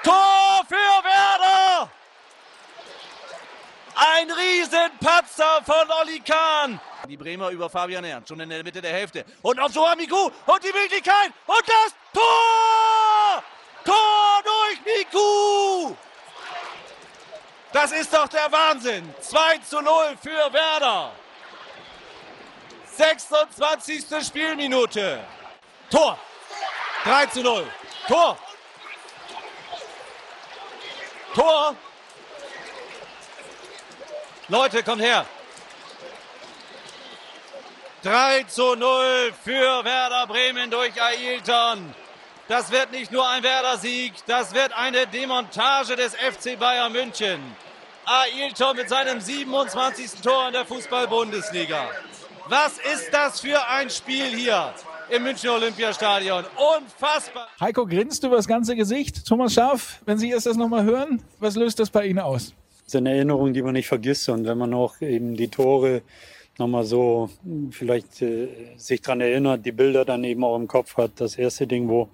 [0.07, 1.91] Tor für Werder!
[3.93, 6.79] Ein Riesenpatzer von Oli Kahn.
[7.09, 9.25] Die Bremer über Fabian Ernst, schon in der Mitte der Hälfte.
[9.41, 10.15] Und auf Joao Miku
[10.45, 13.43] und die Möglichkeit und das Tor!
[13.83, 15.95] Tor durch Miku!
[17.73, 19.13] Das ist doch der Wahnsinn.
[19.19, 21.11] 2 zu 0 für Werder.
[22.95, 24.25] 26.
[24.25, 25.19] Spielminute.
[25.91, 26.17] Tor.
[27.03, 27.67] 3 zu 0.
[28.07, 28.37] Tor.
[31.37, 31.75] Tor.
[34.47, 35.23] Leute, kommt her.
[38.01, 41.93] 3 zu 0 für Werder Bremen durch Ailton.
[42.47, 47.55] Das wird nicht nur ein Werder-Sieg, das wird eine Demontage des FC Bayern München.
[48.05, 50.21] Ailton mit seinem 27.
[50.23, 51.87] Tor in der Fußball-Bundesliga.
[52.47, 54.73] Was ist das für ein Spiel hier
[55.09, 56.45] im München Olympiastadion?
[56.77, 57.47] Unfassbar.
[57.59, 59.25] Heiko grinst über das ganze Gesicht.
[59.25, 62.53] Thomas Schaaf, wenn Sie erst das nochmal hören, was löst das bei Ihnen aus?
[62.79, 64.29] Das ist eine Erinnerung, die man nicht vergisst.
[64.29, 66.01] Und wenn man auch eben die Tore
[66.57, 67.29] nochmal so
[67.71, 71.11] vielleicht äh, sich dran erinnert, die Bilder dann eben auch im Kopf hat.
[71.17, 72.09] Das erste Ding, wo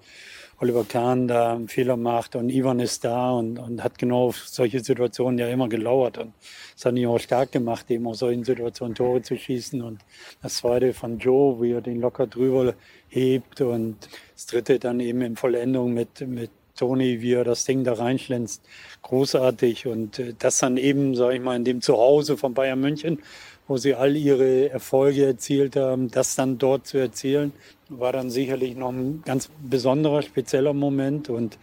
[0.58, 4.46] Oliver Kahn da einen Fehler macht und Ivan ist da und, und hat genau auf
[4.46, 6.18] solche Situationen ja immer gelauert.
[6.18, 6.32] Und
[6.74, 9.82] das hat ihn auch stark gemacht, eben aus solchen Situationen Tore zu schießen.
[9.82, 10.00] Und
[10.42, 12.74] das zweite von Joe, wie er den locker drüber
[13.08, 13.60] hebt.
[13.60, 13.96] Und
[14.34, 18.62] das dritte dann eben in Vollendung mit, mit Toni, wie er das Ding da reinschlänzt.
[19.02, 19.86] Großartig.
[19.86, 23.20] Und äh, das dann eben, sage ich mal, in dem Zuhause von Bayern München
[23.66, 27.52] wo sie all ihre Erfolge erzielt haben, das dann dort zu erzielen,
[27.88, 31.30] war dann sicherlich noch ein ganz besonderer, spezieller Moment.
[31.30, 31.58] Und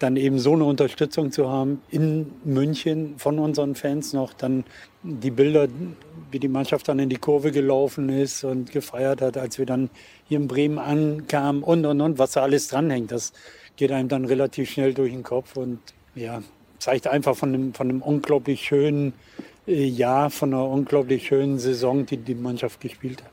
[0.00, 4.64] dann eben so eine Unterstützung zu haben in München von unseren Fans noch, dann
[5.02, 5.68] die Bilder,
[6.30, 9.90] wie die Mannschaft dann in die Kurve gelaufen ist und gefeiert hat, als wir dann
[10.26, 13.34] hier in Bremen ankamen und, und, und, was da alles dranhängt, das
[13.76, 15.78] geht einem dann relativ schnell durch den Kopf und
[16.14, 16.42] ja,
[16.78, 19.12] zeigt einfach von einem, von einem unglaublich schönen
[19.72, 23.30] Jahr, von einer unglaublich schönen Saison, die die Mannschaft gespielt hat.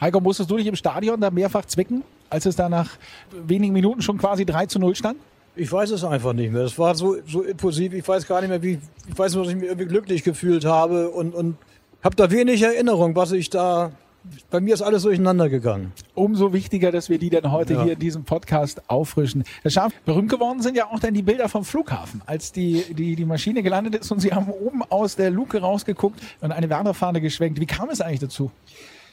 [0.00, 2.90] Heiko, musstest du dich im Stadion da mehrfach zwicken, als es da nach
[3.32, 5.18] wenigen Minuten schon quasi 3 zu 0 stand?
[5.56, 6.62] Ich weiß es einfach nicht mehr.
[6.62, 7.92] Das war so, so impulsiv.
[7.92, 8.78] Ich weiß gar nicht mehr, wie.
[9.08, 11.56] Ich weiß nur, dass ich mich irgendwie glücklich gefühlt habe und, und
[12.02, 13.92] habe da wenig Erinnerung, was ich da
[14.50, 15.92] bei mir ist alles durcheinander gegangen.
[16.14, 17.84] Umso wichtiger, dass wir die dann heute ja.
[17.84, 19.44] hier in diesem Podcast auffrischen.
[19.62, 23.16] Herr Scharf, berühmt geworden sind ja auch dann die Bilder vom Flughafen, als die, die,
[23.16, 27.20] die Maschine gelandet ist und Sie haben oben aus der Luke rausgeguckt und eine Werderfahne
[27.20, 27.60] geschwenkt.
[27.60, 28.50] Wie kam es eigentlich dazu?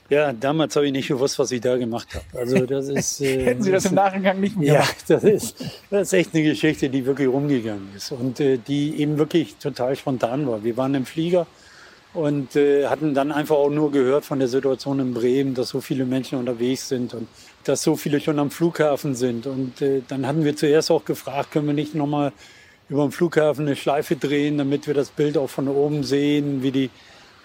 [0.09, 2.25] Ja, damals habe ich nicht gewusst, was ich da gemacht habe.
[2.39, 3.21] Also das ist.
[3.27, 5.09] Äh, Hätten Sie das im Nachgang nicht mehr gemacht?
[5.09, 8.99] Ja, das ist, das ist echt eine Geschichte, die wirklich rumgegangen ist und äh, die
[9.01, 10.63] eben wirklich total spontan war.
[10.63, 11.47] Wir waren im Flieger
[12.13, 15.81] und äh, hatten dann einfach auch nur gehört von der Situation in Bremen, dass so
[15.81, 17.27] viele Menschen unterwegs sind und
[17.63, 19.45] dass so viele schon am Flughafen sind.
[19.45, 22.31] Und äh, dann hatten wir zuerst auch gefragt, können wir nicht nochmal
[22.89, 26.71] über den Flughafen eine Schleife drehen, damit wir das Bild auch von oben sehen, wie
[26.71, 26.89] die,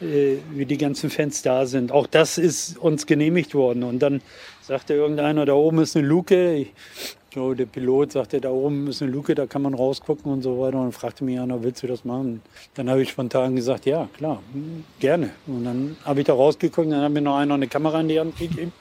[0.01, 1.90] äh, wie die ganzen Fans da sind.
[1.90, 3.83] Auch das ist uns genehmigt worden.
[3.83, 4.22] Und dann
[4.62, 6.55] sagte irgendeiner, da oben ist eine Luke.
[6.55, 6.72] Ich
[7.35, 10.61] so, der Pilot sagte, da oben ist eine Luke, da kann man rausgucken und so
[10.61, 10.81] weiter.
[10.81, 12.42] Und fragte mich einer, willst du das machen?
[12.75, 14.42] Dann habe ich spontan gesagt, ja, klar,
[15.01, 15.31] gerne.
[15.47, 18.21] Und dann habe ich da rausgeguckt, dann hat mir noch einer eine Kamera in die
[18.21, 18.73] Hand gegeben.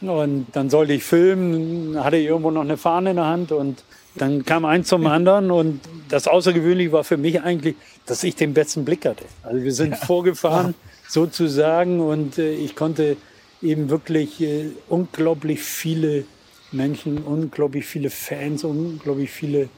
[0.00, 3.84] Und dann sollte ich filmen, hatte ich irgendwo noch eine Fahne in der Hand und
[4.14, 8.54] dann kam eins zum anderen und das Außergewöhnliche war für mich eigentlich, dass ich den
[8.54, 9.24] besten Blick hatte.
[9.42, 9.96] Also wir sind ja.
[9.96, 10.74] vorgefahren
[11.08, 13.16] sozusagen und äh, ich konnte
[13.62, 16.24] eben wirklich äh, unglaublich viele
[16.72, 19.68] Menschen, unglaublich viele Fans, unglaublich viele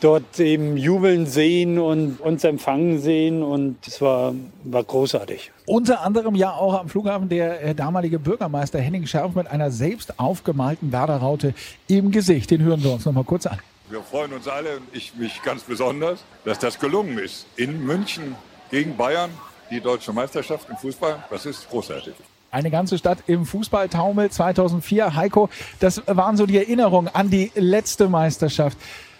[0.00, 5.50] dort eben jubeln sehen und uns empfangen sehen und es war, war großartig.
[5.66, 10.18] Unter anderem ja auch am Flughafen der äh, damalige Bürgermeister Henning Scharf mit einer selbst
[10.18, 11.54] aufgemalten Werder-Raute
[11.88, 12.50] im Gesicht.
[12.50, 13.58] Den hören wir uns noch mal kurz an.
[13.90, 17.46] Wir freuen uns alle und ich mich ganz besonders, dass das gelungen ist.
[17.56, 18.36] In München
[18.70, 19.30] gegen Bayern,
[19.70, 22.14] die deutsche Meisterschaft im Fußball, das ist großartig.
[22.50, 25.14] Eine ganze Stadt im Fußballtaumel 2004.
[25.14, 28.78] Heiko, das waren so die Erinnerungen an die letzte Meisterschaft.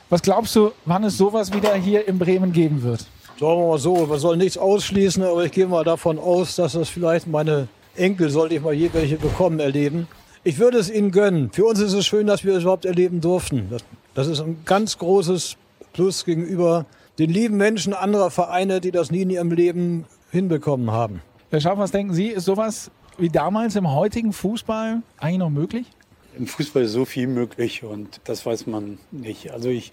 [0.09, 3.01] Was glaubst du, wann es sowas wieder hier in Bremen geben wird?
[3.39, 6.73] Sagen wir mal so, man soll nichts ausschließen, aber ich gehe mal davon aus, dass
[6.73, 10.09] das vielleicht meine Enkel, sollte ich mal je welche bekommen, erleben.
[10.43, 11.51] Ich würde es ihnen gönnen.
[11.53, 13.69] Für uns ist es schön, dass wir es überhaupt erleben durften.
[13.71, 15.59] Das, das ist ein ganz großes
[15.93, 16.87] Plus gegenüber
[17.19, 21.21] den lieben Menschen anderer Vereine, die das nie in ihrem Leben hinbekommen haben.
[21.51, 22.29] Herr Schaff, was denken Sie?
[22.29, 25.87] Ist sowas wie damals im heutigen Fußball eigentlich noch möglich?
[26.37, 29.51] Im Fußball ist so viel möglich und das weiß man nicht.
[29.51, 29.91] Also ich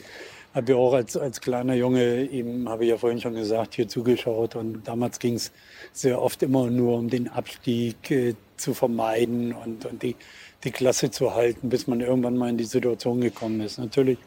[0.54, 3.88] habe ja auch als, als kleiner Junge, eben habe ich ja vorhin schon gesagt, hier
[3.88, 5.52] zugeschaut und damals ging es
[5.92, 10.16] sehr oft immer nur um den Abstieg äh, zu vermeiden und, und die,
[10.64, 13.80] die Klasse zu halten, bis man irgendwann mal in die Situation gekommen ist.
[13.80, 14.20] Natürlich,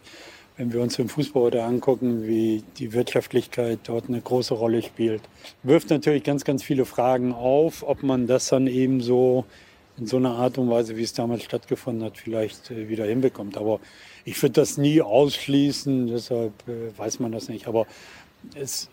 [0.58, 5.22] wenn wir uns den Fußball heute angucken, wie die Wirtschaftlichkeit dort eine große Rolle spielt,
[5.62, 9.44] wirft natürlich ganz, ganz viele Fragen auf, ob man das dann eben so
[9.98, 13.56] in so einer Art und Weise, wie es damals stattgefunden hat, vielleicht äh, wieder hinbekommt.
[13.56, 13.80] Aber
[14.24, 17.68] ich würde das nie ausschließen, deshalb äh, weiß man das nicht.
[17.68, 17.86] Aber
[18.54, 18.88] es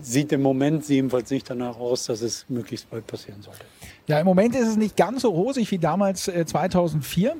[0.00, 3.64] sieht im Moment jedenfalls nicht danach aus, dass es möglichst bald passieren sollte.
[4.06, 7.36] Ja, im Moment ist es nicht ganz so rosig wie damals äh, 2004.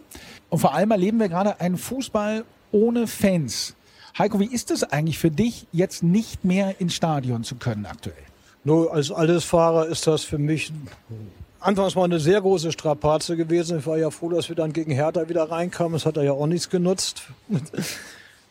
[0.49, 3.75] Und vor allem erleben wir gerade einen Fußball ohne Fans.
[4.19, 8.17] Heiko, wie ist es eigentlich für dich, jetzt nicht mehr ins Stadion zu können aktuell?
[8.65, 10.73] Nur als Allesfahrer ist das für mich
[11.61, 13.79] anfangs mal eine sehr große Strapaze gewesen.
[13.79, 15.95] Ich war ja froh, dass wir dann gegen Hertha wieder reinkamen.
[15.95, 17.23] Es hat ja auch nichts genutzt.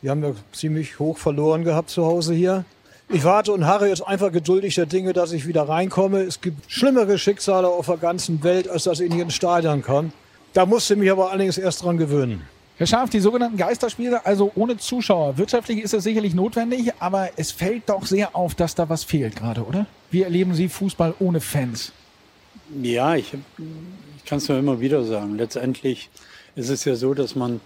[0.01, 2.65] Wir haben ja ziemlich hoch verloren gehabt zu Hause hier.
[3.07, 6.19] Ich warte und harre jetzt einfach geduldig der Dinge, dass ich wieder reinkomme.
[6.19, 10.11] Es gibt schlimmere Schicksale auf der ganzen Welt, als dass ich nicht ins Stadion kann.
[10.53, 12.41] Da musste ich mich aber allerdings erst dran gewöhnen.
[12.83, 15.37] Herr Scharf, die sogenannten Geisterspiele, also ohne Zuschauer.
[15.37, 19.37] Wirtschaftlich ist das sicherlich notwendig, aber es fällt doch sehr auf, dass da was fehlt
[19.37, 19.85] gerade, oder?
[20.11, 21.93] Wie erleben Sie Fußball ohne Fans?
[22.81, 23.33] Ja, ich,
[24.17, 25.37] ich kann es nur immer wieder sagen.
[25.37, 26.09] Letztendlich
[26.57, 27.61] ist es ja so, dass man,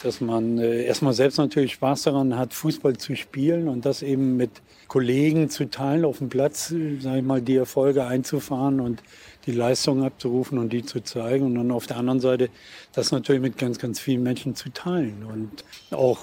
[0.00, 4.36] dass man äh, erstmal selbst natürlich Spaß daran hat, Fußball zu spielen und das eben
[4.36, 4.52] mit
[4.86, 6.68] Kollegen zu teilen auf dem Platz,
[7.00, 9.02] sage ich mal, die Erfolge einzufahren und
[9.46, 11.46] die Leistungen abzurufen und die zu zeigen.
[11.46, 12.50] Und dann auf der anderen Seite
[12.92, 15.24] das natürlich mit ganz, ganz vielen Menschen zu teilen.
[15.24, 16.18] Und auch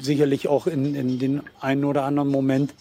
[0.00, 2.74] sicherlich auch in, in den einen oder anderen Moment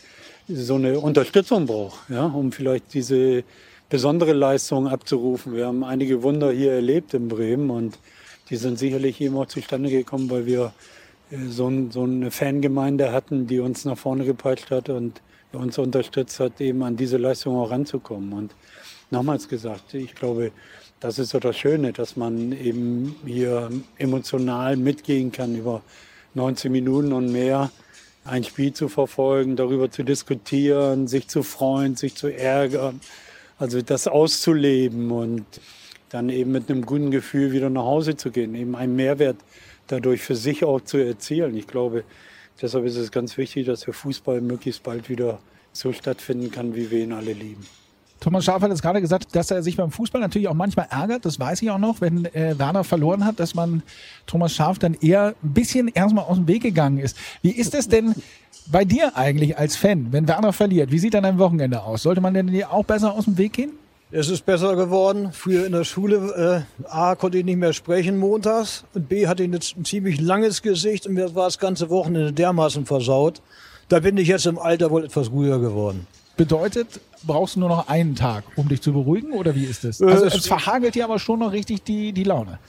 [0.47, 3.43] so eine Unterstützung braucht, ja, um vielleicht diese
[3.89, 5.55] besondere Leistungen abzurufen.
[5.55, 7.97] Wir haben einige Wunder hier erlebt in Bremen und
[8.49, 10.73] die sind sicherlich eben auch zustande gekommen, weil wir
[11.31, 15.21] äh, so, ein, so eine Fangemeinde hatten, die uns nach vorne gepeitscht hat und
[15.53, 18.33] uns unterstützt hat, eben an diese Leistung auch ranzukommen.
[18.33, 18.55] Und
[19.13, 20.51] nochmals gesagt, ich glaube,
[20.99, 25.81] das ist so das Schöne, dass man eben hier emotional mitgehen kann über
[26.33, 27.71] 19 Minuten und mehr
[28.25, 33.01] ein Spiel zu verfolgen, darüber zu diskutieren, sich zu freuen, sich zu ärgern,
[33.57, 35.45] also das auszuleben und
[36.09, 39.37] dann eben mit einem guten Gefühl wieder nach Hause zu gehen, eben einen Mehrwert
[39.87, 41.57] dadurch für sich auch zu erzielen.
[41.57, 42.03] Ich glaube,
[42.61, 45.39] deshalb ist es ganz wichtig, dass der Fußball möglichst bald wieder
[45.73, 47.65] so stattfinden kann, wie wir ihn alle lieben.
[48.23, 51.25] Thomas Schaaf hat es gerade gesagt, dass er sich beim Fußball natürlich auch manchmal ärgert.
[51.25, 53.83] Das weiß ich auch noch, wenn äh, Werner verloren hat, dass man
[54.27, 57.17] Thomas Schaaf dann eher ein bisschen erstmal aus dem Weg gegangen ist.
[57.41, 58.15] Wie ist es denn
[58.71, 60.89] bei dir eigentlich als Fan, wenn Werner verliert?
[60.89, 62.03] Wie sieht dann ein Wochenende aus?
[62.03, 63.71] Sollte man denn dir auch besser aus dem Weg gehen?
[64.09, 65.31] Es ist besser geworden.
[65.33, 69.43] Früher in der Schule, äh, A, konnte ich nicht mehr sprechen montags und B, hatte
[69.43, 73.41] ich ein ziemlich langes Gesicht und mir war das ganze Wochenende dermaßen versaut.
[73.89, 76.07] Da bin ich jetzt im Alter wohl etwas ruhiger geworden.
[76.35, 80.01] Bedeutet, brauchst du nur noch einen Tag, um dich zu beruhigen oder wie ist es?
[80.01, 82.59] Also es verhagelt dir aber schon noch richtig die, die Laune.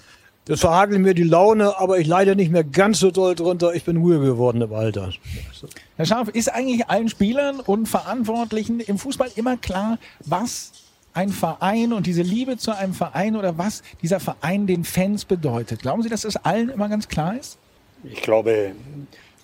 [0.47, 3.75] Das verhagelt mir die Laune, aber ich leide nicht mehr ganz so doll drunter.
[3.75, 5.11] Ich bin ruhiger geworden im Alter.
[5.97, 10.73] Herr Scharf, ist eigentlich allen Spielern und Verantwortlichen im Fußball immer klar, was
[11.15, 15.81] ein Verein und diese Liebe zu einem Verein oder was dieser Verein den Fans bedeutet?
[15.81, 17.57] Glauben Sie, dass das allen immer ganz klar ist?
[18.03, 18.73] Ich glaube,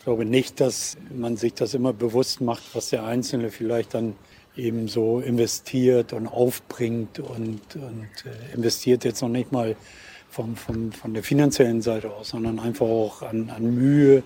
[0.00, 4.14] ich glaube nicht, dass man sich das immer bewusst macht, was der Einzelne vielleicht dann
[4.56, 9.76] eben so investiert und aufbringt und, und äh, investiert jetzt noch nicht mal
[10.30, 14.22] vom, vom, von der finanziellen Seite aus, sondern einfach auch an, an Mühe,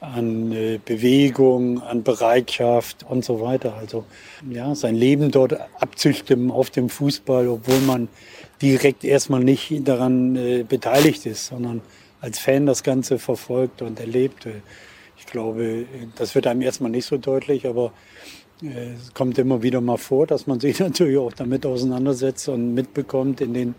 [0.00, 3.74] an äh, Bewegung, an Bereitschaft und so weiter.
[3.76, 4.04] Also
[4.50, 8.08] ja, sein Leben dort abzustimmen auf dem Fußball, obwohl man
[8.60, 11.80] direkt erstmal nicht daran äh, beteiligt ist, sondern
[12.20, 14.46] als Fan das Ganze verfolgt und erlebt.
[14.46, 14.54] Ich
[15.32, 17.92] glaube, das wird einem erstmal nicht so deutlich, aber
[18.62, 22.74] äh, es kommt immer wieder mal vor, dass man sich natürlich auch damit auseinandersetzt und
[22.74, 23.74] mitbekommt in den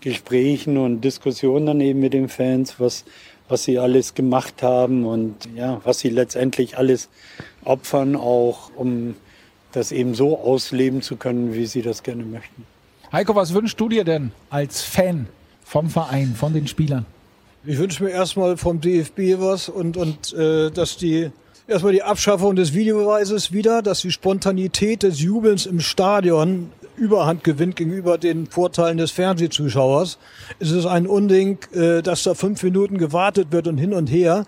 [0.00, 3.04] Gesprächen und Diskussionen dann eben mit den Fans, was,
[3.48, 7.08] was sie alles gemacht haben und ja, was sie letztendlich alles
[7.64, 9.14] opfern, auch um
[9.72, 12.66] das eben so ausleben zu können, wie sie das gerne möchten.
[13.12, 15.28] Heiko, was wünschst du dir denn als Fan
[15.64, 17.06] vom Verein, von den Spielern?
[17.66, 21.30] Ich wünsche mir erstmal vom DFB was und, und äh, dass die
[21.66, 27.76] erstmal die Abschaffung des Videobeweises wieder, dass die Spontanität des Jubelns im Stadion Überhand gewinnt
[27.76, 30.18] gegenüber den Vorteilen des Fernsehzuschauers.
[30.58, 34.44] Es ist ein Unding, äh, dass da fünf Minuten gewartet wird und hin und her.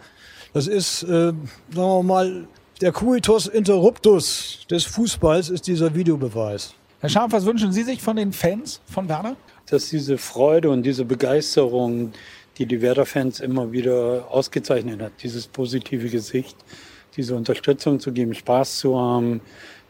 [0.52, 1.38] Das ist, äh, sagen
[1.74, 2.46] wir mal,
[2.82, 6.74] der Cuitus Interruptus des Fußballs ist dieser Videobeweis.
[7.00, 9.36] Herr Scharf, was wünschen Sie sich von den Fans von Werder?
[9.70, 12.12] Dass diese Freude und diese Begeisterung,
[12.58, 16.56] die die Werder-Fans immer wieder ausgezeichnet hat, dieses positive Gesicht,
[17.16, 19.40] diese Unterstützung zu geben, Spaß zu haben,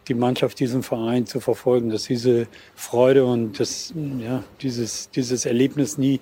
[0.08, 5.98] die Mannschaft, diesen Verein zu verfolgen, dass diese Freude und das, ja, dieses, dieses Erlebnis
[5.98, 6.20] nie,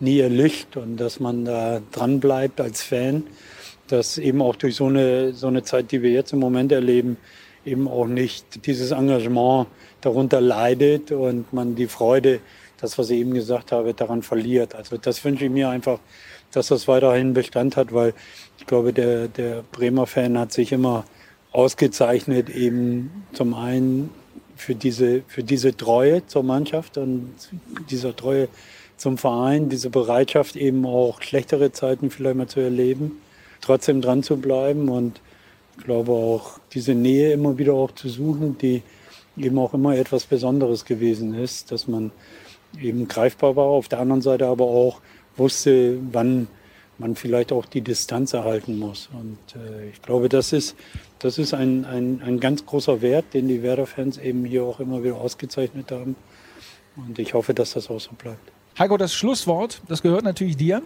[0.00, 3.24] nie erlicht und dass man da dran bleibt als Fan,
[3.88, 7.16] dass eben auch durch so eine, so eine Zeit, die wir jetzt im Moment erleben,
[7.64, 9.66] eben auch nicht dieses Engagement
[10.00, 12.40] darunter leidet und man die Freude,
[12.84, 14.74] das, was ich eben gesagt habe, daran verliert.
[14.74, 15.98] Also das wünsche ich mir einfach,
[16.52, 18.12] dass das weiterhin Bestand hat, weil
[18.58, 21.04] ich glaube, der, der Bremer Fan hat sich immer
[21.50, 24.10] ausgezeichnet, eben zum einen
[24.54, 27.34] für diese, für diese Treue zur Mannschaft und
[27.90, 28.48] dieser Treue
[28.96, 33.20] zum Verein, diese Bereitschaft eben auch schlechtere Zeiten vielleicht mal zu erleben,
[33.60, 35.20] trotzdem dran zu bleiben und
[35.78, 38.82] ich glaube auch diese Nähe immer wieder auch zu suchen, die
[39.36, 42.12] eben auch immer etwas Besonderes gewesen ist, dass man
[42.80, 45.00] eben greifbar war, auf der anderen Seite aber auch
[45.36, 46.48] wusste, wann
[46.98, 49.08] man vielleicht auch die Distanz erhalten muss.
[49.12, 50.76] Und äh, ich glaube, das ist,
[51.18, 55.02] das ist ein, ein, ein ganz großer Wert, den die Werder-Fans eben hier auch immer
[55.02, 56.14] wieder ausgezeichnet haben.
[56.96, 58.52] Und ich hoffe, dass das auch so bleibt.
[58.78, 60.82] Heiko, das Schlusswort, das gehört natürlich dir.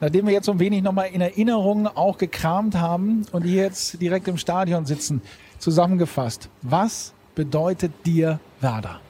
[0.00, 4.00] Nachdem wir jetzt so ein wenig nochmal in Erinnerungen auch gekramt haben und die jetzt
[4.00, 5.22] direkt im Stadion sitzen,
[5.58, 9.00] zusammengefasst, was bedeutet dir Werder?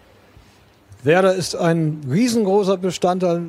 [1.05, 3.47] Werder ist ein riesengroßer Bestandteil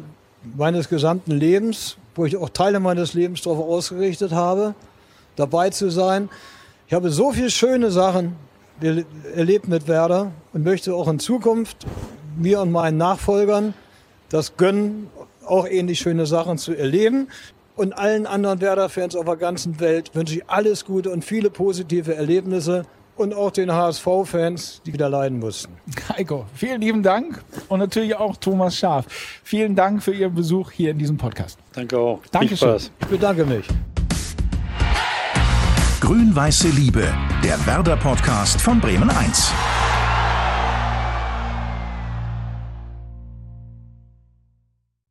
[0.55, 4.75] meines gesamten Lebens, wo ich auch Teile meines Lebens darauf ausgerichtet habe,
[5.35, 6.29] dabei zu sein.
[6.87, 8.35] Ich habe so viele schöne Sachen
[9.35, 11.87] erlebt mit Werder und möchte auch in Zukunft
[12.37, 13.73] mir und meinen Nachfolgern
[14.29, 15.09] das gönnen,
[15.45, 17.29] auch ähnlich schöne Sachen zu erleben.
[17.75, 22.13] Und allen anderen Werder-Fans auf der ganzen Welt wünsche ich alles Gute und viele positive
[22.13, 22.85] Erlebnisse
[23.19, 25.73] und auch den HSV-Fans, die wieder leiden mussten.
[26.09, 29.05] Heiko, vielen lieben Dank und natürlich auch Thomas Schaf.
[29.43, 31.59] Vielen Dank für Ihren Besuch hier in diesem Podcast.
[31.73, 32.21] Danke auch.
[32.31, 32.77] Dankeschön.
[32.77, 33.65] Ich bedanke mich.
[35.99, 39.51] Grün-Weiße Liebe, der Werder-Podcast von Bremen 1.